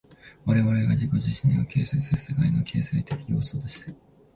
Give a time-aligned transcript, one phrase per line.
[0.45, 3.93] 我々が自己自身を形成する世界の形成的要素として、